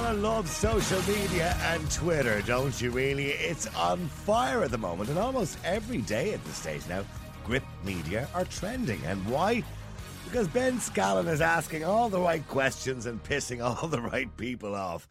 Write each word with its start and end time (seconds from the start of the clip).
love 0.00 0.48
social 0.48 1.00
media 1.02 1.56
and 1.60 1.90
Twitter, 1.90 2.42
don't 2.42 2.80
you 2.80 2.90
really? 2.90 3.26
It's 3.26 3.66
on 3.76 4.06
fire 4.08 4.62
at 4.62 4.70
the 4.70 4.78
moment, 4.78 5.10
and 5.10 5.18
almost 5.18 5.58
every 5.64 5.98
day 5.98 6.32
at 6.32 6.42
this 6.44 6.56
stage 6.56 6.82
now, 6.88 7.04
Gript 7.44 7.66
Media 7.84 8.28
are 8.34 8.44
trending. 8.46 9.00
And 9.04 9.24
why? 9.26 9.62
Because 10.24 10.48
Ben 10.48 10.78
Scallan 10.78 11.28
is 11.28 11.40
asking 11.40 11.84
all 11.84 12.08
the 12.08 12.20
right 12.20 12.46
questions 12.48 13.06
and 13.06 13.22
pissing 13.22 13.62
all 13.82 13.88
the 13.88 14.00
right 14.00 14.34
people 14.36 14.74
off. 14.74 15.08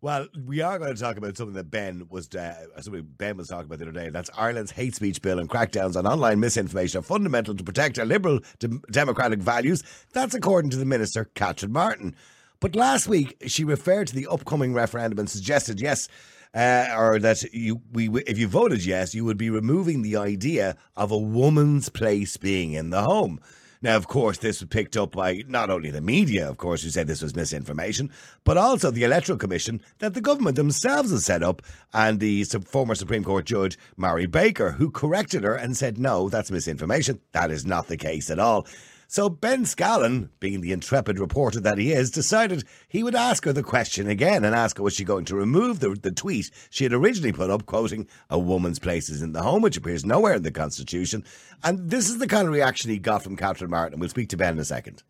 Well, 0.00 0.26
we 0.44 0.60
are 0.60 0.78
going 0.78 0.94
to 0.94 1.00
talk 1.00 1.16
about 1.16 1.36
something 1.36 1.54
that 1.54 1.70
Ben 1.70 2.06
was 2.10 2.28
uh, 2.34 2.66
something 2.80 3.08
Ben 3.16 3.36
was 3.36 3.48
talking 3.48 3.66
about 3.66 3.78
the 3.78 3.86
other 3.88 3.92
day. 3.92 4.10
That's 4.10 4.30
Ireland's 4.36 4.70
hate 4.70 4.94
speech 4.94 5.22
bill 5.22 5.38
and 5.38 5.48
crackdowns 5.48 5.96
on 5.96 6.06
online 6.06 6.38
misinformation 6.40 6.98
are 6.98 7.02
fundamental 7.02 7.54
to 7.54 7.64
protect 7.64 7.98
our 7.98 8.04
liberal 8.04 8.40
de- 8.58 8.80
democratic 8.90 9.38
values. 9.38 9.82
That's 10.12 10.34
according 10.34 10.70
to 10.72 10.76
the 10.76 10.84
minister, 10.84 11.30
Catherine 11.34 11.72
Martin. 11.72 12.14
But 12.60 12.74
last 12.74 13.06
week, 13.06 13.36
she 13.46 13.64
referred 13.64 14.08
to 14.08 14.14
the 14.14 14.26
upcoming 14.28 14.72
referendum 14.74 15.18
and 15.18 15.30
suggested, 15.30 15.80
yes, 15.80 16.08
uh, 16.54 16.88
or 16.96 17.18
that 17.18 17.42
you, 17.52 17.82
we, 17.92 18.08
if 18.26 18.38
you 18.38 18.48
voted 18.48 18.84
yes, 18.84 19.14
you 19.14 19.24
would 19.24 19.36
be 19.36 19.50
removing 19.50 20.02
the 20.02 20.16
idea 20.16 20.76
of 20.96 21.10
a 21.10 21.18
woman's 21.18 21.88
place 21.90 22.36
being 22.36 22.72
in 22.72 22.90
the 22.90 23.02
home. 23.02 23.40
Now, 23.82 23.96
of 23.96 24.08
course, 24.08 24.38
this 24.38 24.60
was 24.60 24.68
picked 24.70 24.96
up 24.96 25.12
by 25.12 25.44
not 25.46 25.68
only 25.68 25.90
the 25.90 26.00
media, 26.00 26.48
of 26.48 26.56
course, 26.56 26.82
who 26.82 26.88
said 26.88 27.06
this 27.06 27.20
was 27.20 27.36
misinformation, 27.36 28.10
but 28.42 28.56
also 28.56 28.90
the 28.90 29.04
Electoral 29.04 29.36
Commission 29.36 29.82
that 29.98 30.14
the 30.14 30.22
government 30.22 30.56
themselves 30.56 31.10
has 31.10 31.26
set 31.26 31.42
up, 31.42 31.60
and 31.92 32.18
the 32.18 32.42
former 32.44 32.94
Supreme 32.94 33.22
Court 33.22 33.44
Judge 33.44 33.78
Marie 33.98 34.26
Baker, 34.26 34.72
who 34.72 34.90
corrected 34.90 35.44
her 35.44 35.54
and 35.54 35.76
said, 35.76 35.98
no, 35.98 36.30
that's 36.30 36.50
misinformation. 36.50 37.20
That 37.32 37.50
is 37.50 37.66
not 37.66 37.88
the 37.88 37.98
case 37.98 38.30
at 38.30 38.38
all. 38.38 38.66
So 39.08 39.28
Ben 39.28 39.64
Scallan, 39.64 40.30
being 40.40 40.60
the 40.60 40.72
intrepid 40.72 41.20
reporter 41.20 41.60
that 41.60 41.78
he 41.78 41.92
is, 41.92 42.10
decided 42.10 42.64
he 42.88 43.04
would 43.04 43.14
ask 43.14 43.44
her 43.44 43.52
the 43.52 43.62
question 43.62 44.08
again 44.08 44.44
and 44.44 44.54
ask 44.54 44.78
her 44.78 44.82
was 44.82 44.94
she 44.94 45.04
going 45.04 45.24
to 45.26 45.36
remove 45.36 45.78
the, 45.78 45.90
the 45.90 46.10
tweet 46.10 46.50
she 46.70 46.84
had 46.84 46.92
originally 46.92 47.32
put 47.32 47.50
up 47.50 47.66
quoting 47.66 48.08
a 48.28 48.38
woman's 48.38 48.80
place 48.80 49.08
is 49.08 49.22
in 49.22 49.32
the 49.32 49.42
home, 49.42 49.62
which 49.62 49.76
appears 49.76 50.04
nowhere 50.04 50.34
in 50.34 50.42
the 50.42 50.50
Constitution. 50.50 51.24
And 51.62 51.88
this 51.88 52.08
is 52.08 52.18
the 52.18 52.26
kind 52.26 52.48
of 52.48 52.54
reaction 52.54 52.90
he 52.90 52.98
got 52.98 53.22
from 53.22 53.36
Catherine 53.36 53.70
Martin. 53.70 54.00
We'll 54.00 54.08
speak 54.08 54.28
to 54.30 54.36
Ben 54.36 54.54
in 54.54 54.58
a 54.58 54.64
second. 54.64 55.04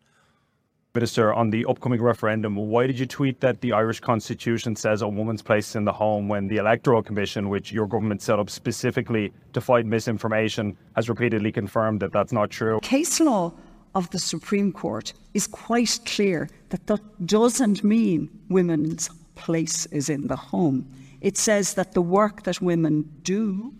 Minister, 0.93 1.31
on 1.31 1.51
the 1.51 1.63
upcoming 1.65 2.01
referendum, 2.01 2.55
why 2.55 2.87
did 2.87 2.97
you 2.97 3.05
tweet 3.05 3.39
that 3.41 3.61
the 3.61 3.71
Irish 3.71 3.99
Constitution 3.99 4.75
says 4.75 5.03
a 5.03 5.07
woman's 5.07 5.43
place 5.43 5.75
in 5.75 5.85
the 5.85 5.91
home 5.91 6.27
when 6.27 6.47
the 6.47 6.57
Electoral 6.57 7.03
Commission, 7.03 7.49
which 7.49 7.71
your 7.71 7.85
government 7.85 8.19
set 8.23 8.39
up 8.39 8.49
specifically 8.49 9.31
to 9.53 9.61
fight 9.61 9.85
misinformation, 9.85 10.75
has 10.95 11.07
repeatedly 11.07 11.51
confirmed 11.51 11.99
that 11.99 12.11
that's 12.11 12.31
not 12.31 12.49
true? 12.49 12.79
Case 12.81 13.19
law 13.19 13.53
of 13.95 14.09
the 14.11 14.19
Supreme 14.19 14.71
Court 14.71 15.13
is 15.33 15.47
quite 15.47 15.99
clear 16.05 16.49
that 16.69 16.87
that 16.87 17.01
doesn't 17.25 17.83
mean 17.83 18.29
women's 18.49 19.09
place 19.35 19.85
is 19.87 20.09
in 20.09 20.27
the 20.27 20.35
home. 20.35 20.89
It 21.21 21.37
says 21.37 21.73
that 21.75 21.93
the 21.93 22.01
work 22.01 22.43
that 22.43 22.61
women 22.61 23.09
do 23.21 23.73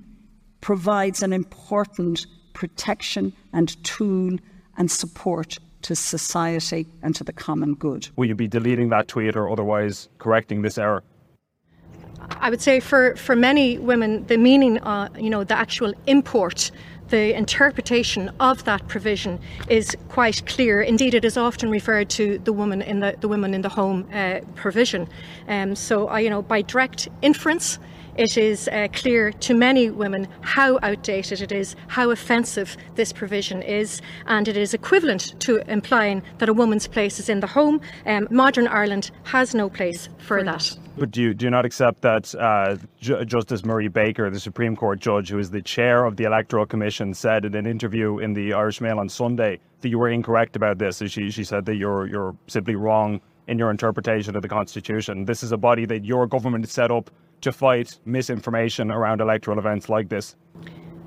provides 0.62 1.22
an 1.22 1.34
important 1.34 2.26
protection 2.54 3.34
and 3.54 3.82
tool 3.84 4.38
and 4.78 4.90
support 4.90 5.60
to 5.84 5.96
society 5.96 6.88
and 7.04 7.16
to 7.16 7.24
the 7.24 7.34
common 7.34 7.76
good. 7.76 8.10
Will 8.16 8.26
you 8.26 8.36
be 8.36 8.48
deleting 8.48 8.90
that 8.90 9.08
tweet 9.08 9.36
or 9.36 9.50
otherwise 9.50 10.10
correcting 10.18 10.62
this 10.62 10.78
error? 10.78 11.04
I 12.42 12.50
would 12.50 12.62
say 12.62 12.80
for, 12.80 13.16
for 13.16 13.36
many 13.36 13.78
women, 13.78 14.26
the 14.28 14.38
meaning, 14.38 14.80
uh, 14.80 15.10
you 15.18 15.30
know, 15.30 15.44
the 15.44 15.58
actual 15.58 15.94
import 16.08 16.72
the 17.10 17.36
interpretation 17.36 18.32
of 18.40 18.64
that 18.66 18.88
provision 18.88 19.40
is 19.70 19.96
quite 20.10 20.46
clear. 20.46 20.82
Indeed, 20.82 21.14
it 21.14 21.26
is 21.26 21.38
often 21.38 21.70
referred 21.70 22.10
to 22.12 22.38
the 22.40 22.54
woman 22.54 22.82
in 22.82 23.00
the, 23.00 23.16
the 23.20 23.28
woman 23.28 23.54
in 23.54 23.62
the 23.62 23.70
home 23.70 24.08
uh, 24.14 24.40
provision. 24.56 25.08
Um, 25.48 25.76
so, 25.76 26.10
uh, 26.10 26.18
you 26.18 26.30
know, 26.30 26.42
by 26.42 26.62
direct 26.62 27.08
inference, 27.22 27.80
it 28.18 28.38
is 28.38 28.68
uh, 28.68 28.88
clear 28.94 29.32
to 29.32 29.54
many 29.54 29.90
women 29.90 30.28
how 30.42 30.80
outdated 30.82 31.42
it 31.42 31.52
is, 31.52 31.76
how 31.88 32.10
offensive 32.10 32.76
this 32.96 33.14
provision 33.14 33.62
is, 33.62 34.02
and 34.26 34.48
it 34.48 34.58
is 34.58 34.74
equivalent 34.74 35.40
to 35.42 35.58
implying 35.72 36.24
that 36.40 36.50
a 36.50 36.54
woman's 36.54 36.88
place 36.88 37.20
is 37.20 37.30
in 37.30 37.40
the 37.40 37.48
home. 37.48 37.80
Um, 38.06 38.28
modern 38.32 38.68
Ireland 38.68 39.12
has 39.24 39.54
no 39.54 39.70
place 39.70 40.10
for 40.18 40.44
that. 40.44 40.76
But 40.98 41.12
do 41.12 41.22
you, 41.22 41.34
do 41.36 41.46
you 41.46 41.52
not 41.52 41.64
accept 41.64 42.02
that 42.02 42.34
uh, 42.34 42.78
J- 43.00 43.24
Justice 43.26 43.64
Marie 43.64 43.88
Baker, 43.88 44.32
the 44.32 44.40
Supreme 44.40 44.76
Court 44.76 45.00
judge 45.00 45.30
who 45.30 45.38
is 45.38 45.52
the 45.52 45.62
chair 45.62 46.06
of 46.06 46.18
the 46.18 46.24
Electoral 46.24 46.66
Commission, 46.66 47.14
said 47.14 47.46
in 47.46 47.54
an 47.54 47.68
interview 47.68 48.18
in 48.18 48.34
the 48.34 48.54
Irish 48.54 48.82
Mail 48.82 49.00
on 49.00 49.10
Sunday 49.10 49.60
that 49.82 49.90
you 49.90 50.00
were 50.00 50.10
incorrect 50.10 50.56
about 50.56 50.80
this? 50.80 51.04
She, 51.06 51.30
she 51.30 51.44
said 51.44 51.66
that 51.66 51.76
you're, 51.76 52.08
you're 52.08 52.36
simply 52.48 52.76
wrong 52.76 53.22
in 53.48 53.60
your 53.60 53.70
interpretation 53.70 54.36
of 54.36 54.42
the 54.42 54.50
Constitution. 54.50 55.26
This 55.26 55.44
is 55.44 55.52
a 55.52 55.58
body 55.58 55.86
that 55.86 56.04
your 56.04 56.26
government 56.26 56.68
set 56.68 56.92
up 56.92 57.12
to 57.42 57.52
fight 57.52 58.00
misinformation 58.06 58.92
around 58.92 59.22
electoral 59.22 59.60
events 59.60 59.90
like 59.90 60.10
this? 60.10 60.36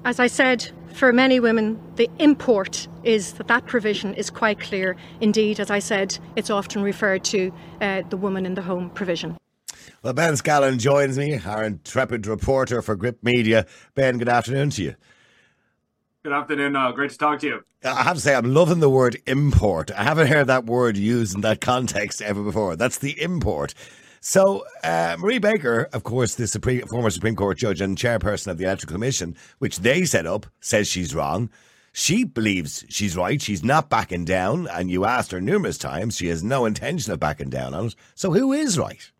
As 0.05 0.19
I 0.19 0.29
said, 0.29 0.71
for 0.95 1.13
many 1.13 1.41
women, 1.41 1.79
the 1.97 2.09
import 2.19 2.89
is 3.05 3.35
that 3.35 3.49
that 3.49 3.67
provision 3.67 4.15
is 4.15 4.31
quite 4.31 4.59
clear. 4.59 4.97
Indeed, 5.21 5.61
as 5.61 5.71
I 5.71 5.79
said, 5.79 6.19
it's 6.37 6.49
often 6.49 6.83
referred 6.83 7.23
to 7.25 7.53
uh, 7.81 8.03
the 8.09 8.17
woman 8.17 8.47
in 8.47 8.55
the 8.55 8.63
home 8.63 8.91
provision. 8.91 9.37
Well, 10.03 10.15
Ben 10.15 10.35
Scallan 10.35 10.79
joins 10.79 11.19
me, 11.19 11.39
our 11.45 11.65
intrepid 11.65 12.27
reporter 12.27 12.81
for 12.81 12.97
Gript 12.97 13.23
Media. 13.23 13.67
Ben, 13.95 14.17
good 14.17 14.31
afternoon 14.31 14.71
to 14.71 14.83
you. 14.83 14.95
Good 16.23 16.33
afternoon. 16.33 16.77
Uh, 16.77 16.93
great 16.93 17.11
to 17.11 17.19
talk 17.19 17.41
to 17.41 17.47
you. 17.47 17.65
I 17.85 18.03
have 18.03 18.17
to 18.17 18.21
say, 18.21 18.35
I'm 18.35 18.53
loving 18.53 18.81
the 18.81 18.91
word 18.91 19.21
import. 19.27 19.91
I 19.91 20.05
haven't 20.05 20.29
heard 20.29 20.49
that 20.49 20.67
word 20.67 20.97
used 20.97 21.35
in 21.35 21.41
that 21.43 21.61
context 21.61 22.21
ever 22.21 22.43
before. 22.43 22.77
That's 22.77 22.99
the 22.99 23.21
import. 23.21 23.75
So, 24.23 24.67
uh, 24.85 25.17
Marie 25.19 25.39
Baker, 25.39 25.89
of 25.95 26.03
course, 26.03 26.35
the 26.35 26.47
Supreme, 26.47 26.87
former 26.87 27.09
Supreme 27.09 27.35
Court 27.35 27.57
judge 27.57 27.81
and 27.81 27.97
chairperson 27.97 28.49
of 28.49 28.59
the 28.59 28.65
Electoral 28.65 28.93
Commission, 28.93 29.35
which 29.61 29.79
they 29.79 30.05
set 30.05 30.27
up, 30.27 30.47
says 30.61 30.89
she's 30.89 31.15
wrong. 31.15 31.49
She 31.95 32.25
believes 32.25 32.85
she's 32.91 33.17
right. 33.17 33.41
She's 33.41 33.65
not 33.65 33.89
backing 33.89 34.27
down. 34.27 34.69
And 34.69 34.91
you 34.91 35.07
asked 35.07 35.33
her 35.33 35.41
numerous 35.41 35.79
times. 35.79 36.19
She 36.19 36.29
has 36.29 36.45
no 36.45 36.67
intention 36.67 37.13
of 37.13 37.19
backing 37.19 37.49
down 37.49 37.73
on 37.73 37.87
it. 37.87 37.95
So, 38.15 38.31
who 38.33 38.53
is 38.53 38.79
right? 38.79 39.11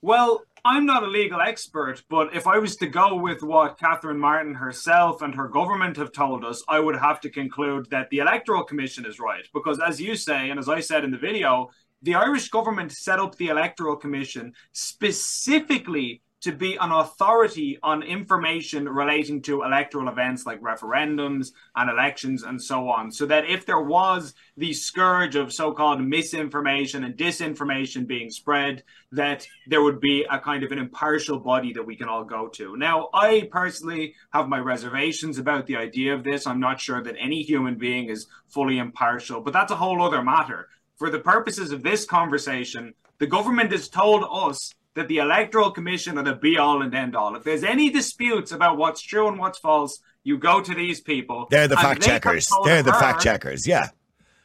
Well, 0.00 0.42
I'm 0.64 0.86
not 0.86 1.04
a 1.04 1.08
legal 1.08 1.40
expert, 1.40 2.02
but 2.08 2.34
if 2.34 2.46
I 2.46 2.58
was 2.58 2.76
to 2.76 2.86
go 2.86 3.14
with 3.14 3.42
what 3.42 3.78
Catherine 3.78 4.18
Martin 4.18 4.54
herself 4.54 5.22
and 5.22 5.34
her 5.34 5.48
government 5.48 5.96
have 5.98 6.12
told 6.12 6.44
us, 6.44 6.64
I 6.66 6.80
would 6.80 6.96
have 6.96 7.20
to 7.20 7.30
conclude 7.30 7.90
that 7.90 8.10
the 8.10 8.18
Electoral 8.18 8.64
Commission 8.64 9.04
is 9.06 9.20
right. 9.20 9.46
Because 9.52 9.78
as 9.80 10.00
you 10.00 10.16
say, 10.16 10.50
and 10.50 10.58
as 10.58 10.68
I 10.68 10.80
said 10.80 11.04
in 11.04 11.10
the 11.10 11.18
video, 11.18 11.70
the 12.02 12.14
Irish 12.14 12.48
government 12.48 12.92
set 12.92 13.18
up 13.18 13.36
the 13.36 13.48
Electoral 13.48 13.96
Commission 13.96 14.52
specifically 14.72 16.22
to 16.42 16.52
be 16.52 16.76
an 16.76 16.92
authority 16.92 17.78
on 17.82 18.02
information 18.02 18.88
relating 18.88 19.40
to 19.42 19.62
electoral 19.62 20.08
events 20.08 20.46
like 20.46 20.60
referendums 20.60 21.48
and 21.74 21.90
elections 21.90 22.42
and 22.42 22.62
so 22.62 22.88
on. 22.88 23.10
So 23.10 23.26
that 23.26 23.50
if 23.50 23.66
there 23.66 23.80
was 23.80 24.34
the 24.56 24.72
scourge 24.72 25.34
of 25.34 25.52
so 25.52 25.72
called 25.72 26.00
misinformation 26.00 27.02
and 27.02 27.16
disinformation 27.16 28.06
being 28.06 28.30
spread, 28.30 28.84
that 29.10 29.46
there 29.66 29.82
would 29.82 29.98
be 29.98 30.24
a 30.30 30.38
kind 30.38 30.62
of 30.62 30.72
an 30.72 30.78
impartial 30.78 31.40
body 31.40 31.72
that 31.72 31.86
we 31.86 31.96
can 31.96 32.08
all 32.08 32.22
go 32.22 32.48
to. 32.48 32.76
Now, 32.76 33.08
I 33.12 33.48
personally 33.50 34.14
have 34.32 34.48
my 34.48 34.58
reservations 34.58 35.38
about 35.38 35.66
the 35.66 35.76
idea 35.76 36.14
of 36.14 36.22
this. 36.22 36.46
I'm 36.46 36.60
not 36.60 36.80
sure 36.80 37.02
that 37.02 37.16
any 37.18 37.42
human 37.42 37.76
being 37.76 38.08
is 38.08 38.28
fully 38.46 38.78
impartial, 38.78 39.40
but 39.40 39.52
that's 39.52 39.72
a 39.72 39.76
whole 39.76 40.00
other 40.02 40.22
matter 40.22 40.68
for 40.96 41.10
the 41.10 41.18
purposes 41.18 41.72
of 41.72 41.82
this 41.82 42.04
conversation, 42.04 42.94
the 43.18 43.26
government 43.26 43.72
has 43.72 43.88
told 43.88 44.24
us 44.30 44.72
that 44.94 45.08
the 45.08 45.18
Electoral 45.18 45.70
Commission 45.70 46.18
are 46.18 46.24
the 46.24 46.34
be 46.34 46.56
all 46.58 46.82
and 46.82 46.94
end 46.94 47.14
all. 47.14 47.36
If 47.36 47.44
there's 47.44 47.64
any 47.64 47.90
disputes 47.90 48.50
about 48.52 48.78
what's 48.78 49.02
true 49.02 49.28
and 49.28 49.38
what's 49.38 49.58
false, 49.58 50.00
you 50.24 50.38
go 50.38 50.60
to 50.60 50.74
these 50.74 51.00
people. 51.00 51.46
They're 51.50 51.68
the 51.68 51.76
fact 51.76 52.00
they 52.00 52.06
checkers. 52.06 52.50
They're 52.64 52.82
the 52.82 52.92
her, 52.92 52.98
fact 52.98 53.22
checkers. 53.22 53.66
Yeah. 53.66 53.88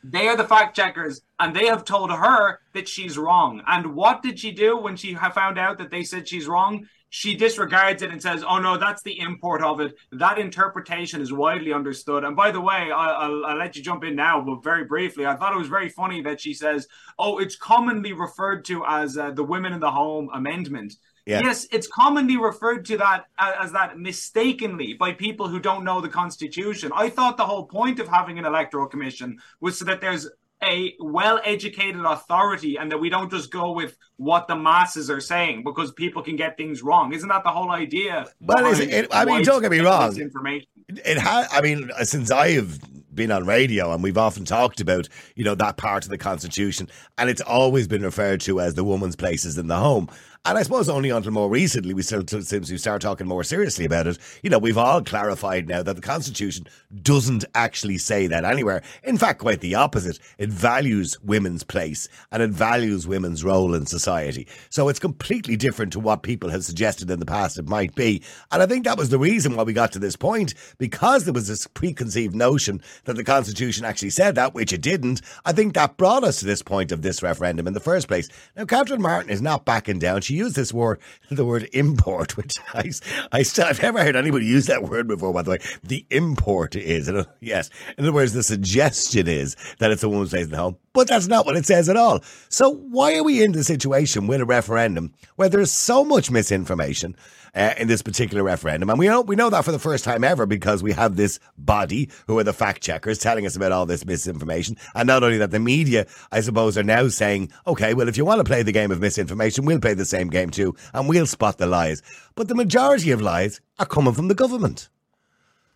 They 0.04 0.28
are 0.28 0.36
the 0.36 0.48
fact 0.48 0.76
checkers, 0.76 1.22
and 1.40 1.56
they 1.56 1.68
have 1.68 1.86
told 1.86 2.12
her 2.12 2.60
that 2.74 2.90
she's 2.90 3.18
wrong. 3.18 3.62
And 3.68 3.96
what 3.96 4.24
did 4.24 4.40
she 4.40 4.52
do 4.52 4.78
when 4.78 4.96
she 4.96 5.16
found 5.16 5.58
out 5.58 5.78
that 5.78 5.92
they 5.92 6.04
said 6.04 6.28
she's 6.28 6.48
wrong? 6.48 6.88
She 7.14 7.36
disregards 7.36 8.02
it 8.02 8.10
and 8.10 8.22
says, 8.22 8.42
"Oh 8.42 8.58
no, 8.58 8.78
that's 8.78 9.04
the 9.04 9.20
import 9.20 9.62
of 9.62 9.82
it." 9.82 9.96
That 10.14 10.40
interpretation 10.40 11.22
is 11.22 11.34
widely 11.34 11.74
understood. 11.74 12.24
And 12.24 12.38
by 12.38 12.52
the 12.52 12.62
way, 12.62 12.90
I'll, 12.90 13.44
I'll, 13.46 13.58
let 13.58 13.76
you 13.76 13.84
jump 13.84 14.06
in 14.06 14.16
now, 14.16 14.42
but 14.42 14.64
very 14.64 14.86
briefly, 14.86 15.26
I 15.26 15.36
thought 15.36 15.54
it 15.54 15.60
was 15.60 15.68
very 15.68 15.90
funny 15.90 16.22
that 16.22 16.40
she 16.40 16.54
says, 16.54 16.88
"Oh, 17.20 17.38
it's 17.38 17.58
commonly 17.58 18.14
referred 18.14 18.64
to 18.66 18.86
as 18.88 19.18
uh, 19.18 19.32
the 19.32 19.44
Women 19.44 19.74
in 19.74 19.82
the 19.82 19.92
Home 19.92 20.30
Amendment." 20.34 20.94
Yeah. 21.26 21.42
Yes, 21.42 21.68
it's 21.72 21.88
commonly 21.88 22.38
referred 22.38 22.86
to 22.86 22.98
that 22.98 23.26
uh, 23.38 23.54
as 23.60 23.74
that 23.74 24.00
mistakenly 24.00 24.94
by 24.94 25.12
people 25.12 25.50
who 25.50 25.60
don't 25.60 25.84
know 25.84 26.00
the 26.00 26.10
Constitution. 26.10 26.94
I 26.96 27.10
thought 27.10 27.36
the 27.36 27.46
whole 27.46 27.66
point 27.66 28.00
of 28.00 28.08
having 28.08 28.40
an 28.40 28.46
electoral 28.46 28.88
commission 28.88 29.40
was 29.60 29.78
so 29.78 29.86
that 29.86 30.00
there's 30.00 30.30
a 30.64 30.96
well-educated 31.00 32.02
authority 32.06 32.78
and 32.78 32.92
that 32.92 33.00
we 33.00 33.10
don't 33.10 33.32
just 33.32 33.52
go 33.52 33.72
with 33.72 33.98
what 34.18 34.48
the 34.48 34.56
masses 34.56 35.10
are 35.10 35.20
saying 35.20 35.64
because 35.64 35.92
people 35.92 36.22
can 36.22 36.36
get 36.36 36.58
things 36.58 36.84
wrong. 36.84 37.14
Isn't 37.14 37.30
that 37.30 37.44
the 37.44 37.50
whole 37.50 37.72
idea? 37.72 38.28
Well, 38.42 38.80
it, 38.80 39.08
I 39.12 39.26
mean, 39.26 39.44
don't 39.44 39.62
get 39.62 39.72
me 39.72 39.80
wrong. 39.80 40.16
Information. 40.20 40.68
It 40.88 41.18
has. 41.18 41.48
I 41.52 41.62
mean, 41.62 41.90
since 42.04 42.32
I 42.32 42.52
have 42.52 42.80
been 43.14 43.32
on 43.32 43.46
radio 43.46 43.92
and 43.94 44.04
we've 44.04 44.18
often 44.18 44.46
talked 44.46 44.82
about, 44.82 45.08
you 45.36 45.44
know, 45.44 45.56
that 45.56 45.78
part 45.78 46.06
of 46.06 46.10
the 46.10 46.18
Constitution. 46.18 46.90
And 47.18 47.30
it's 47.30 47.42
always 47.42 47.88
been 47.88 48.04
referred 48.04 48.42
to 48.42 48.60
as 48.60 48.76
the 48.76 48.84
woman's 48.84 49.16
places 49.16 49.58
in 49.58 49.68
the 49.68 49.78
home. 49.78 50.10
And 50.44 50.58
I 50.58 50.64
suppose 50.64 50.90
only 50.90 51.12
until 51.12 51.34
more 51.34 51.52
recently, 51.52 51.94
we 51.94 52.02
still, 52.02 52.26
since 52.26 52.72
we 52.72 52.78
start 52.80 53.04
talking 53.04 53.28
more 53.28 53.44
seriously 53.44 53.86
about 53.86 54.08
it, 54.08 54.18
you 54.42 54.50
know, 54.50 54.58
we've 54.58 54.78
all 54.78 55.04
clarified 55.04 55.68
now 55.68 55.84
that 55.84 55.96
the 55.96 56.02
Constitution 56.02 56.66
doesn't 57.04 57.46
actually 57.54 58.00
say 58.00 58.26
that 58.26 58.44
anywhere. 58.44 58.82
In 59.04 59.20
fact, 59.20 59.40
quite 59.40 59.62
the 59.62 59.76
opposite. 59.76 60.18
It 60.40 60.50
values 60.50 61.22
women's 61.22 61.64
place 61.64 62.08
and 62.32 62.42
it 62.42 62.50
values 62.50 63.06
women's 63.06 63.44
role 63.44 63.76
in 63.76 63.86
society. 63.86 64.48
So 64.72 64.90
it's 64.90 64.98
completely 64.98 65.56
different 65.58 65.94
to 65.94 66.00
what 66.00 66.24
people 66.24 66.50
have 66.50 66.66
suggested 66.66 67.12
in 67.12 67.20
the 67.20 67.26
past 67.28 67.60
it 67.60 67.70
might 67.70 67.94
be. 67.94 68.24
And 68.52 68.64
I 68.64 68.66
think 68.66 68.86
that 68.86 68.98
was 68.98 69.10
the 69.10 69.20
reason 69.20 69.56
why 69.56 69.62
we 69.62 69.74
got 69.74 69.92
to 69.92 70.00
this 70.00 70.16
point, 70.16 70.56
because 70.80 71.26
there 71.26 71.36
was 71.36 71.50
this 71.50 71.68
preconceived 71.68 72.34
notion 72.34 72.82
that 73.06 73.16
the 73.16 73.24
Constitution 73.24 73.86
actually 73.86 74.10
said 74.10 74.36
that, 74.36 74.54
which 74.54 74.74
it 74.74 74.82
didn't. 74.82 75.22
I 75.46 75.52
think 75.52 75.74
that 75.74 75.98
brought 75.98 76.24
us 76.24 76.40
to 76.40 76.46
this 76.46 76.62
point 76.62 76.92
of 76.92 77.02
this 77.02 77.24
referendum 77.24 77.68
in 77.68 77.74
the 77.74 77.80
first 77.80 78.08
place. 78.08 78.30
Now, 78.56 78.66
Catherine 78.66 79.02
Martin 79.02 79.32
is 79.32 79.42
not 79.42 79.66
backing 79.66 80.00
down. 80.00 80.22
She 80.22 80.36
used 80.36 80.56
this 80.56 80.74
word, 80.74 81.00
the 81.30 81.46
word 81.46 81.70
import, 81.74 82.38
which 82.38 82.58
I, 82.74 82.92
I 83.32 83.44
still, 83.44 83.66
I've 83.66 83.82
never 83.82 84.04
heard 84.04 84.16
anybody 84.16 84.46
use 84.46 84.68
that 84.68 84.84
word 84.84 85.08
before, 85.08 85.34
by 85.34 85.42
the 85.42 85.52
way. 85.52 85.60
The 85.84 86.06
import 86.10 86.76
is, 86.76 87.12
yes, 87.40 87.70
in 87.98 88.06
other 88.06 88.14
words, 88.14 88.34
the 88.34 88.44
suggestion 88.44 89.28
is 89.28 89.56
that 89.80 89.92
it's 89.92 90.04
a 90.04 90.10
woman's 90.10 90.32
place 90.32 90.46
in 90.46 90.52
the 90.52 90.58
home, 90.58 90.78
but 90.94 91.08
that's 91.08 91.28
not 91.28 91.46
what 91.46 91.56
it 91.56 91.66
says 91.66 91.90
at 91.90 91.98
all. 91.98 92.22
So 92.50 92.70
why 92.70 93.18
are 93.18 93.24
we 93.24 93.44
in 93.44 93.52
the 93.52 93.64
situation 93.64 94.28
with 94.28 94.42
a 94.42 94.46
referendum 94.46 95.14
where 95.36 95.50
there's 95.50 95.72
so 95.72 96.04
much 96.04 96.32
misinformation? 96.32 97.16
uh, 97.56 97.74
in 97.78 97.88
this 97.88 98.02
particular 98.02 98.44
referendum. 98.44 98.90
And 98.90 99.00
we 99.00 99.08
know, 99.08 99.22
we 99.22 99.36
know 99.36 99.50
that 99.50 99.66
for 99.66 99.72
the 99.72 99.80
first 99.80 100.04
time 100.04 100.24
ever 100.24 100.46
because 100.46 100.84
we 100.84 100.92
have 100.94 101.16
this 101.16 101.40
body 101.58 102.10
who 102.28 102.38
are 102.40 102.44
the 102.44 102.54
fact 102.54 102.82
checkers 102.82 103.18
telling 103.18 103.46
us 103.46 103.56
about 103.56 103.72
all 103.72 103.86
this 103.86 104.06
misinformation. 104.06 104.78
And 104.96 105.08
not 105.08 105.24
only 105.24 105.38
that, 105.40 105.52
the 105.52 105.60
media, 105.60 106.08
I 106.32 106.42
suppose, 106.42 106.78
are 106.78 106.84
now 106.84 107.08
saying, 107.08 107.52
okay, 107.68 107.94
well, 107.94 108.08
if 108.08 108.18
you 108.18 108.26
want 108.26 108.40
to 108.40 108.46
play 108.46 108.64
the 108.64 108.72
game 108.72 108.92
of 108.92 109.02
misinformation, 109.02 109.66
we'll 109.66 109.80
play 109.80 109.94
the 109.94 110.06
same 110.06 110.30
game 110.30 110.50
too, 110.50 110.76
and 110.94 111.10
we'll 111.10 111.26
spot 111.26 111.58
the 111.58 111.68
lies. 111.68 112.02
But 112.36 112.48
the 112.48 112.56
majority 112.56 113.12
of 113.12 113.22
lies 113.22 113.62
are 113.80 113.86
coming 113.86 114.14
from 114.14 114.28
the 114.28 114.36
government. 114.36 114.90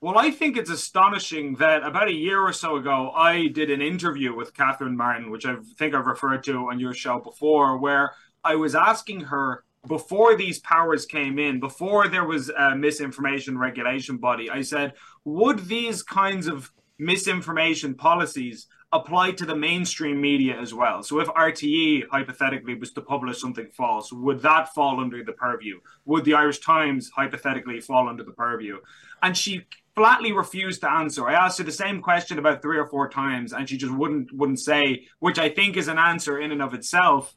Well, 0.01 0.17
I 0.17 0.29
think 0.29 0.57
it's 0.57 0.69
astonishing 0.69 1.55
that 1.55 1.83
about 1.83 2.09
a 2.09 2.13
year 2.13 2.39
or 2.39 2.53
so 2.53 2.75
ago, 2.75 3.11
I 3.15 3.47
did 3.47 3.71
an 3.71 3.81
interview 3.81 4.35
with 4.35 4.53
Catherine 4.53 4.95
Martin, 4.95 5.31
which 5.31 5.45
I 5.45 5.55
think 5.77 5.95
I've 5.95 6.05
referred 6.05 6.43
to 6.43 6.69
on 6.69 6.79
your 6.79 6.93
show 6.93 7.19
before, 7.19 7.77
where 7.77 8.11
I 8.43 8.55
was 8.55 8.75
asking 8.75 9.21
her 9.21 9.63
before 9.87 10.35
these 10.35 10.59
powers 10.59 11.05
came 11.05 11.39
in, 11.39 11.59
before 11.59 12.07
there 12.07 12.25
was 12.25 12.49
a 12.49 12.75
misinformation 12.75 13.57
regulation 13.57 14.17
body, 14.17 14.49
I 14.49 14.61
said, 14.61 14.93
would 15.23 15.67
these 15.67 16.03
kinds 16.03 16.47
of 16.47 16.71
misinformation 16.99 17.93
policies 17.93 18.67
apply 18.91 19.31
to 19.31 19.45
the 19.45 19.55
mainstream 19.55 20.19
media 20.19 20.59
as 20.59 20.73
well? 20.73 21.03
So 21.03 21.19
if 21.19 21.27
RTE 21.29 22.03
hypothetically 22.11 22.75
was 22.75 22.91
to 22.93 23.01
publish 23.01 23.39
something 23.39 23.69
false, 23.71 24.11
would 24.11 24.41
that 24.41 24.73
fall 24.73 24.99
under 24.99 25.23
the 25.23 25.33
purview? 25.33 25.79
Would 26.05 26.25
the 26.25 26.33
Irish 26.33 26.59
Times 26.59 27.09
hypothetically 27.15 27.79
fall 27.79 28.07
under 28.07 28.23
the 28.23 28.31
purview? 28.31 28.79
And 29.21 29.35
she 29.37 29.65
flatly 29.95 30.31
refused 30.31 30.81
to 30.81 30.91
answer. 30.91 31.27
I 31.27 31.33
asked 31.33 31.57
her 31.57 31.63
the 31.63 31.71
same 31.71 32.01
question 32.01 32.37
about 32.37 32.61
three 32.61 32.77
or 32.77 32.87
four 32.87 33.09
times 33.09 33.53
and 33.53 33.67
she 33.67 33.77
just 33.77 33.93
wouldn't 33.93 34.33
wouldn't 34.33 34.59
say, 34.59 35.07
which 35.19 35.39
I 35.39 35.49
think 35.49 35.77
is 35.77 35.87
an 35.87 35.97
answer 35.97 36.39
in 36.39 36.51
and 36.51 36.61
of 36.61 36.73
itself 36.73 37.35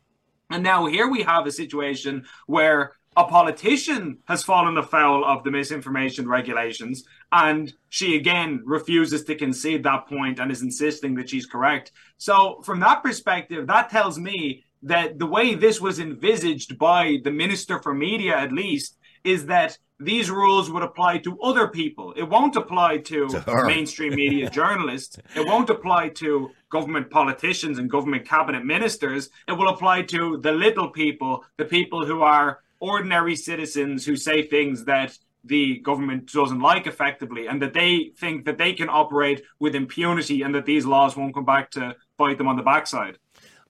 and 0.51 0.63
now 0.63 0.87
here 0.87 1.09
we 1.09 1.23
have 1.23 1.47
a 1.47 1.53
situation 1.53 2.25
where 2.47 2.93
a 3.17 3.25
politician 3.25 4.19
has 4.27 4.45
fallen 4.45 4.79
afoul 4.79 5.25
of 5.25 5.43
the 5.43 5.51
misinformation 5.51 6.29
regulations, 6.29 7.05
and 7.33 7.73
she 7.89 8.17
again 8.17 8.63
refuses 8.65 9.25
to 9.25 9.35
concede 9.35 9.83
that 9.83 10.07
point 10.07 10.39
and 10.39 10.51
is 10.51 10.63
insisting 10.63 11.15
that 11.17 11.29
she's 11.29 11.47
correct. 11.47 11.93
So, 12.17 12.63
from 12.63 12.81
that 12.81 13.03
perspective, 13.03 13.67
that 13.67 13.91
tells 13.91 14.19
me 14.19 14.65
that 14.83 15.19
the 15.19 15.27
way 15.27 15.55
this 15.55 15.81
was 15.81 15.99
envisaged 15.99 16.79
by 16.79 17.19
the 17.25 17.33
Minister 17.33 17.81
for 17.83 17.93
Media, 17.93 18.37
at 18.37 18.53
least, 18.53 18.97
is 19.25 19.47
that 19.47 19.79
these 20.01 20.31
rules 20.31 20.71
would 20.71 20.83
apply 20.83 21.19
to 21.19 21.41
other 21.41 21.69
people. 21.69 22.13
It 22.17 22.23
won't 22.23 22.57
apply 22.57 22.99
to, 22.99 23.29
to 23.29 23.65
mainstream 23.67 24.15
media 24.15 24.49
journalists. 24.49 25.19
It 25.35 25.47
won't 25.47 25.71
apply 25.71 26.11
to 26.11 26.51
government 26.71 27.11
politicians 27.11 27.79
and 27.79 27.91
government 27.91 28.27
cabinet 28.27 28.65
ministers. 28.65 29.31
It 29.49 29.53
will 29.53 29.69
apply 29.69 30.03
to 30.03 30.39
the 30.39 30.53
little 30.53 30.91
people, 30.91 31.45
the 31.57 31.65
people 31.65 32.07
who 32.07 32.23
are 32.23 32.61
ordinary 32.81 33.35
citizens 33.35 34.07
who 34.07 34.17
say 34.17 34.43
things 34.43 34.85
that 34.85 35.19
the 35.45 35.79
government 35.79 36.31
doesn't 36.33 36.61
like 36.61 36.87
effectively 36.87 37.47
and 37.47 37.63
that 37.63 37.73
they 37.73 38.13
think 38.19 38.45
that 38.45 38.59
they 38.59 38.73
can 38.73 38.89
operate 38.89 39.43
with 39.59 39.75
impunity 39.75 40.43
and 40.43 40.55
that 40.55 40.67
these 40.67 40.85
laws 40.85 41.17
won't 41.17 41.35
come 41.35 41.45
back 41.45 41.71
to 41.71 41.97
bite 42.17 42.39
them 42.39 42.49
on 42.49 42.57
the 42.57 42.63
backside. 42.63 43.19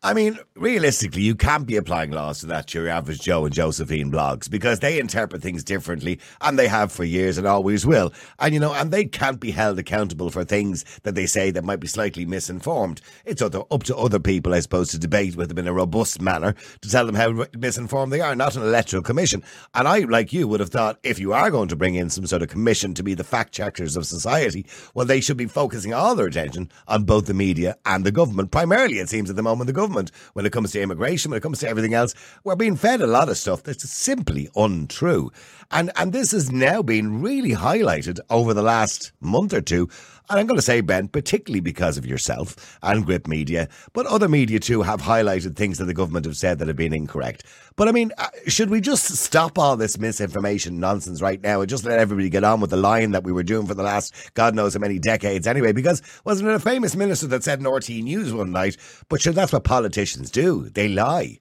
I 0.00 0.14
mean, 0.14 0.38
realistically, 0.54 1.22
you 1.22 1.34
can't 1.34 1.66
be 1.66 1.74
applying 1.74 2.12
laws 2.12 2.38
to 2.38 2.46
that 2.46 2.68
to 2.68 2.78
your 2.78 2.88
average 2.88 3.20
Joe 3.20 3.44
and 3.46 3.52
Josephine 3.52 4.12
Bloggs 4.12 4.48
because 4.48 4.78
they 4.78 5.00
interpret 5.00 5.42
things 5.42 5.64
differently 5.64 6.20
and 6.40 6.56
they 6.56 6.68
have 6.68 6.92
for 6.92 7.02
years 7.02 7.36
and 7.36 7.48
always 7.48 7.84
will. 7.84 8.12
And, 8.38 8.54
you 8.54 8.60
know, 8.60 8.72
and 8.72 8.92
they 8.92 9.06
can't 9.06 9.40
be 9.40 9.50
held 9.50 9.76
accountable 9.76 10.30
for 10.30 10.44
things 10.44 10.84
that 11.02 11.16
they 11.16 11.26
say 11.26 11.50
that 11.50 11.64
might 11.64 11.80
be 11.80 11.88
slightly 11.88 12.24
misinformed. 12.24 13.00
It's 13.24 13.42
other, 13.42 13.62
up 13.72 13.82
to 13.84 13.96
other 13.96 14.20
people, 14.20 14.54
I 14.54 14.60
suppose, 14.60 14.90
to 14.90 15.00
debate 15.00 15.34
with 15.34 15.48
them 15.48 15.58
in 15.58 15.66
a 15.66 15.72
robust 15.72 16.22
manner 16.22 16.54
to 16.80 16.88
tell 16.88 17.04
them 17.04 17.16
how 17.16 17.46
misinformed 17.58 18.12
they 18.12 18.20
are, 18.20 18.36
not 18.36 18.54
an 18.54 18.62
electoral 18.62 19.02
commission. 19.02 19.42
And 19.74 19.88
I, 19.88 19.98
like 20.00 20.32
you, 20.32 20.46
would 20.46 20.60
have 20.60 20.70
thought 20.70 21.00
if 21.02 21.18
you 21.18 21.32
are 21.32 21.50
going 21.50 21.68
to 21.70 21.76
bring 21.76 21.96
in 21.96 22.08
some 22.08 22.26
sort 22.28 22.42
of 22.42 22.48
commission 22.48 22.94
to 22.94 23.02
be 23.02 23.14
the 23.14 23.24
fact 23.24 23.52
checkers 23.52 23.96
of 23.96 24.06
society, 24.06 24.64
well, 24.94 25.06
they 25.06 25.20
should 25.20 25.36
be 25.36 25.46
focusing 25.46 25.92
all 25.92 26.14
their 26.14 26.28
attention 26.28 26.70
on 26.86 27.02
both 27.02 27.26
the 27.26 27.34
media 27.34 27.76
and 27.84 28.06
the 28.06 28.12
government. 28.12 28.52
Primarily, 28.52 29.00
it 29.00 29.08
seems 29.08 29.28
at 29.28 29.34
the 29.34 29.42
moment, 29.42 29.66
the 29.66 29.72
government 29.72 29.87
government 29.88 30.12
when 30.34 30.44
it 30.44 30.52
comes 30.52 30.72
to 30.72 30.82
immigration, 30.82 31.30
when 31.30 31.38
it 31.38 31.42
comes 31.42 31.60
to 31.60 31.68
everything 31.68 31.94
else. 31.94 32.14
We're 32.44 32.56
being 32.56 32.76
fed 32.76 33.00
a 33.00 33.06
lot 33.06 33.28
of 33.28 33.38
stuff 33.38 33.62
that's 33.62 33.88
simply 33.88 34.48
untrue. 34.54 35.30
And, 35.70 35.90
and 35.96 36.12
this 36.12 36.32
has 36.32 36.52
now 36.52 36.82
been 36.82 37.22
really 37.22 37.52
highlighted 37.52 38.20
over 38.28 38.52
the 38.54 38.62
last 38.62 39.12
month 39.20 39.54
or 39.54 39.62
two. 39.62 39.88
And 40.30 40.38
I'm 40.38 40.46
going 40.46 40.58
to 40.58 40.62
say, 40.62 40.82
Ben, 40.82 41.08
particularly 41.08 41.60
because 41.60 41.96
of 41.96 42.04
yourself 42.04 42.78
and 42.82 43.06
Gript 43.06 43.26
Media, 43.26 43.68
but 43.94 44.04
other 44.06 44.28
media 44.28 44.60
too 44.60 44.82
have 44.82 45.00
highlighted 45.00 45.56
things 45.56 45.78
that 45.78 45.86
the 45.86 45.94
government 45.94 46.26
have 46.26 46.36
said 46.36 46.58
that 46.58 46.68
have 46.68 46.76
been 46.76 46.92
incorrect. 46.92 47.44
But 47.76 47.88
I 47.88 47.92
mean, 47.92 48.12
uh, 48.18 48.28
should 48.46 48.68
we 48.68 48.82
just 48.82 49.06
stop 49.16 49.58
all 49.58 49.76
this 49.76 49.98
misinformation 49.98 50.78
nonsense 50.80 51.22
right 51.22 51.42
now 51.42 51.60
and 51.60 51.70
just 51.70 51.84
let 51.84 51.98
everybody 51.98 52.28
get 52.28 52.44
on 52.44 52.60
with 52.60 52.70
the 52.70 52.76
line 52.76 53.12
that 53.12 53.24
we 53.24 53.32
were 53.32 53.42
doing 53.42 53.66
for 53.66 53.74
the 53.74 53.82
last 53.82 54.34
God 54.34 54.54
knows 54.54 54.74
how 54.74 54.80
many 54.80 54.98
decades 54.98 55.46
anyway? 55.46 55.72
Because 55.72 56.02
wasn't 56.24 56.50
it 56.50 56.54
a 56.54 56.60
famous 56.60 56.94
minister 56.94 57.26
that 57.28 57.42
said 57.42 57.60
in 57.60 57.66
RT 57.66 57.88
News 57.88 58.32
one 58.34 58.52
night, 58.52 58.76
but 59.08 59.22
sure, 59.22 59.32
that's 59.32 59.52
what 59.52 59.64
politicians 59.64 60.30
do. 60.30 60.68
They 60.68 60.88
lie. 60.88 61.38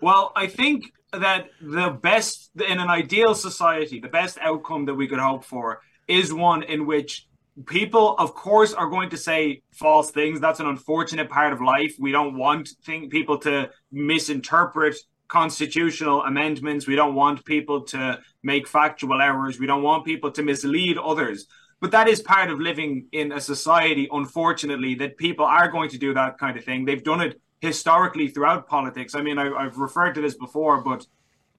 Well, 0.00 0.32
I 0.34 0.46
think 0.46 0.92
that 1.12 1.50
the 1.60 1.90
best, 1.90 2.50
in 2.54 2.78
an 2.78 2.88
ideal 2.88 3.34
society, 3.34 4.00
the 4.00 4.08
best 4.08 4.38
outcome 4.40 4.86
that 4.86 4.94
we 4.94 5.06
could 5.06 5.18
hope 5.18 5.44
for 5.44 5.82
is 6.06 6.32
one 6.32 6.62
in 6.62 6.86
which 6.86 7.27
people 7.66 8.14
of 8.16 8.34
course 8.34 8.72
are 8.72 8.88
going 8.88 9.10
to 9.10 9.16
say 9.16 9.62
false 9.72 10.10
things. 10.10 10.40
That's 10.40 10.60
an 10.60 10.66
unfortunate 10.66 11.28
part 11.28 11.52
of 11.52 11.60
life. 11.60 11.94
We 11.98 12.12
don't 12.12 12.36
want 12.36 12.70
think, 12.84 13.10
people 13.10 13.38
to 13.38 13.70
misinterpret 13.90 14.96
constitutional 15.28 16.22
amendments. 16.22 16.86
We 16.86 16.96
don't 16.96 17.14
want 17.14 17.44
people 17.44 17.82
to 17.86 18.20
make 18.42 18.66
factual 18.66 19.20
errors. 19.20 19.58
We 19.58 19.66
don't 19.66 19.82
want 19.82 20.04
people 20.04 20.30
to 20.32 20.42
mislead 20.42 20.98
others. 20.98 21.46
But 21.80 21.92
that 21.92 22.08
is 22.08 22.20
part 22.20 22.50
of 22.50 22.60
living 22.60 23.06
in 23.12 23.32
a 23.32 23.40
society 23.40 24.08
unfortunately 24.10 24.94
that 24.96 25.16
people 25.16 25.44
are 25.44 25.70
going 25.70 25.90
to 25.90 25.98
do 25.98 26.14
that 26.14 26.38
kind 26.38 26.56
of 26.58 26.64
thing. 26.64 26.84
They've 26.84 27.04
done 27.04 27.20
it 27.20 27.40
historically 27.60 28.28
throughout 28.28 28.68
politics. 28.68 29.14
I 29.14 29.22
mean 29.22 29.38
I, 29.38 29.52
i've 29.52 29.78
referred 29.78 30.14
to 30.14 30.20
this 30.20 30.34
before 30.34 30.80
but 30.82 31.06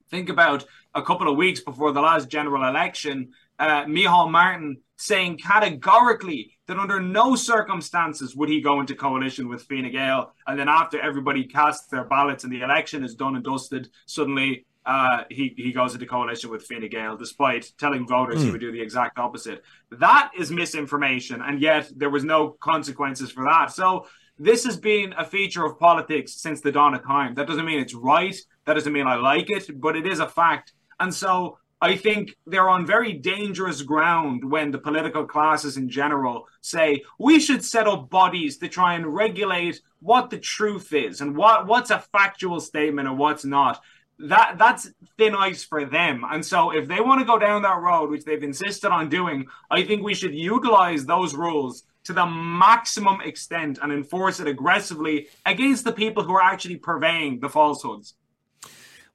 think 0.09 0.29
about 0.29 0.65
a 0.95 1.01
couple 1.01 1.29
of 1.29 1.37
weeks 1.37 1.59
before 1.59 1.91
the 1.91 2.01
last 2.01 2.29
general 2.29 2.67
election 2.67 3.31
uh, 3.59 3.83
Micheál 3.83 4.31
Martin 4.31 4.77
saying 4.99 5.37
categorically 5.37 6.51
that 6.67 6.77
under 6.77 6.99
no 6.99 7.33
circumstances 7.33 8.35
would 8.35 8.49
he 8.49 8.59
go 8.59 8.81
into 8.81 8.93
coalition 8.93 9.47
with 9.47 9.63
Fine 9.63 9.89
Gael. 9.91 10.33
And 10.45 10.59
then 10.59 10.67
after 10.67 10.99
everybody 10.99 11.45
casts 11.45 11.87
their 11.87 12.03
ballots 12.03 12.43
and 12.43 12.51
the 12.51 12.61
election 12.61 13.05
is 13.05 13.15
done 13.15 13.35
and 13.35 13.43
dusted, 13.43 13.89
suddenly 14.05 14.65
uh, 14.85 15.23
he, 15.29 15.53
he 15.55 15.71
goes 15.71 15.93
into 15.93 16.05
coalition 16.05 16.49
with 16.49 16.65
Fine 16.65 16.89
Gael, 16.89 17.15
despite 17.15 17.71
telling 17.77 18.05
voters 18.05 18.37
mm. 18.37 18.41
he 18.41 18.45
hmm. 18.47 18.51
would 18.51 18.61
do 18.61 18.71
the 18.73 18.81
exact 18.81 19.17
opposite. 19.17 19.63
That 19.91 20.31
is 20.37 20.51
misinformation, 20.51 21.41
and 21.41 21.61
yet 21.61 21.89
there 21.95 22.09
was 22.09 22.25
no 22.25 22.57
consequences 22.59 23.31
for 23.31 23.45
that. 23.45 23.71
So 23.71 24.05
this 24.37 24.65
has 24.65 24.77
been 24.77 25.13
a 25.17 25.23
feature 25.23 25.65
of 25.65 25.79
politics 25.79 26.41
since 26.41 26.59
the 26.59 26.71
dawn 26.71 26.93
of 26.93 27.03
time. 27.03 27.35
That 27.35 27.47
doesn't 27.47 27.65
mean 27.65 27.79
it's 27.79 27.93
right. 27.93 28.35
That 28.65 28.73
doesn't 28.73 28.91
mean 28.91 29.07
I 29.07 29.15
like 29.15 29.49
it, 29.49 29.79
but 29.79 29.95
it 29.95 30.05
is 30.05 30.19
a 30.19 30.27
fact. 30.27 30.73
And 30.99 31.13
so 31.13 31.57
I 31.81 31.95
think 31.95 32.35
they're 32.45 32.69
on 32.69 32.85
very 32.85 33.13
dangerous 33.13 33.81
ground 33.81 34.43
when 34.43 34.71
the 34.71 34.79
political 34.79 35.25
classes 35.25 35.77
in 35.77 35.89
general 35.89 36.47
say 36.61 37.03
we 37.17 37.39
should 37.39 37.63
set 37.63 37.87
up 37.87 38.09
bodies 38.09 38.57
to 38.57 38.67
try 38.67 38.95
and 38.95 39.13
regulate 39.13 39.81
what 40.01 40.29
the 40.29 40.39
truth 40.39 40.91
is 40.91 41.21
and 41.21 41.37
what, 41.37 41.67
what's 41.67 41.89
a 41.89 41.99
factual 41.99 42.59
statement 42.59 43.07
and 43.07 43.17
what's 43.17 43.45
not. 43.45 43.81
That 44.19 44.57
that's 44.57 44.91
thin 45.17 45.33
ice 45.33 45.63
for 45.63 45.85
them. 45.85 46.25
And 46.29 46.45
so 46.45 46.71
if 46.71 46.89
they 46.89 46.99
want 46.99 47.21
to 47.21 47.25
go 47.25 47.39
down 47.39 47.61
that 47.61 47.79
road, 47.79 48.09
which 48.09 48.25
they've 48.25 48.43
insisted 48.43 48.91
on 48.91 49.07
doing, 49.07 49.47
I 49.71 49.83
think 49.83 50.03
we 50.03 50.13
should 50.13 50.35
utilize 50.35 51.05
those 51.05 51.33
rules 51.33 51.83
to 52.03 52.13
the 52.13 52.25
maximum 52.25 53.21
extent 53.21 53.79
and 53.81 53.93
enforce 53.93 54.41
it 54.41 54.47
aggressively 54.47 55.29
against 55.45 55.85
the 55.85 55.93
people 55.93 56.23
who 56.23 56.33
are 56.33 56.43
actually 56.43 56.75
purveying 56.75 57.39
the 57.39 57.47
falsehoods. 57.47 58.15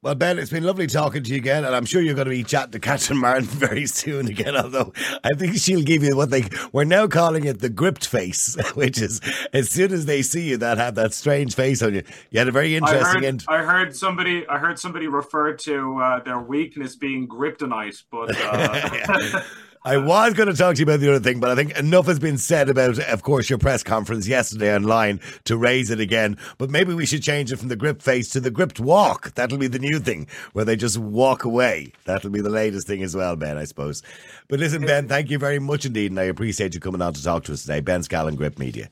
Well, 0.05 0.15
Ben, 0.15 0.39
it's 0.39 0.51
been 0.51 0.65
lovely 0.65 0.87
talking 0.87 1.23
to 1.23 1.31
you 1.31 1.39
again, 1.39 1.65
and 1.65 1.75
I'm 1.75 1.87
sure 1.87 2.03
you're 2.03 2.15
going 2.15 2.27
to 2.27 2.31
be 2.31 2.45
chatting 2.45 2.73
to 2.73 2.79
Catherine 2.79 3.21
Martin 3.21 3.45
very 3.49 3.87
soon 3.87 4.29
again. 4.29 4.55
Although 4.55 4.93
I 5.25 5.31
think 5.31 5.57
she'll 5.57 5.81
give 5.81 6.03
you 6.03 6.15
what 6.15 6.29
they 6.29 6.45
we're 6.73 6.85
now 6.85 7.07
calling 7.07 7.45
it 7.47 7.61
the 7.61 7.71
gripped 7.71 8.07
face, 8.07 8.55
which 8.75 9.01
is 9.01 9.23
as 9.55 9.71
soon 9.71 9.95
as 9.95 10.05
they 10.05 10.21
see 10.21 10.51
you 10.51 10.59
that 10.59 10.77
have 10.77 10.97
that 10.97 11.15
strange 11.15 11.55
face 11.55 11.81
on 11.81 11.95
you. 11.95 12.03
You 12.31 12.39
had 12.39 12.49
a 12.49 12.53
very 12.53 12.77
interesting. 12.77 13.25
I 13.49 13.57
heard, 13.57 13.63
I 13.63 13.65
heard 13.65 13.97
somebody. 13.97 14.47
I 14.47 14.59
heard 14.59 14.79
somebody 14.79 15.07
refer 15.07 15.55
to 15.55 15.99
uh, 15.99 16.23
their 16.23 16.39
weakness 16.39 16.97
being 16.97 17.27
kryptonite, 17.27 18.03
but. 18.11 18.37
Uh... 18.39 19.41
I 19.87 19.99
was 19.99 20.33
going 20.33 20.49
to 20.49 20.55
talk 20.55 20.77
to 20.77 20.79
you 20.79 20.85
about 20.85 21.01
the 21.01 21.11
other 21.11 21.23
thing, 21.23 21.41
but 21.41 21.51
I 21.51 21.55
think 21.55 21.77
enough 21.79 22.07
has 22.07 22.19
been 22.19 22.39
said 22.39 22.71
about, 22.71 22.99
of 22.99 23.23
course, 23.23 23.51
your 23.51 23.59
press 23.59 23.83
conference 23.83 24.27
yesterday 24.27 24.75
online 24.75 25.21
to 25.45 25.59
raise 25.59 25.91
it 25.91 26.01
again. 26.01 26.39
But 26.57 26.71
maybe 26.71 26.95
we 26.95 27.05
should 27.05 27.23
change 27.23 27.53
it 27.53 27.59
from 27.59 27.69
the 27.69 27.77
grip 27.77 28.01
face 28.01 28.31
to 28.31 28.41
the 28.41 28.51
gripped 28.51 28.81
walk. 28.81 29.35
That'll 29.35 29.59
be 29.59 29.67
the 29.67 29.79
new 29.79 29.99
thing, 29.99 30.27
where 30.55 30.65
they 30.65 30.75
just 30.75 30.97
walk 30.97 31.45
away. 31.45 31.93
That'll 32.07 32.31
be 32.31 32.41
the 32.41 32.49
latest 32.49 32.87
thing 32.87 33.03
as 33.03 33.15
well, 33.15 33.37
Ben, 33.37 33.59
I 33.59 33.65
suppose. 33.65 34.03
But 34.49 34.59
listen, 34.59 34.87
Ben, 34.87 35.07
thank 35.07 35.29
you 35.29 35.39
very 35.39 35.59
much 35.59 35.85
indeed, 35.85 36.13
and 36.13 36.19
I 36.19 36.25
appreciate 36.25 36.73
you 36.73 36.81
coming 36.81 37.03
on 37.03 37.13
to 37.13 37.23
talk 37.23 37.45
to 37.45 37.53
us 37.53 37.61
today. 37.61 37.81
Ben 37.81 38.01
Scallan, 38.01 38.37
Gript 38.37 38.59
Media. 38.59 38.89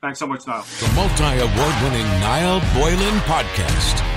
Thanks 0.00 0.20
so 0.20 0.28
much, 0.28 0.46
Niall. 0.46 0.64
The 0.78 0.92
multi 0.94 1.24
award 1.24 1.82
winning 1.82 2.06
Niall 2.20 2.60
Boylan 2.72 3.18
podcast. 3.22 4.13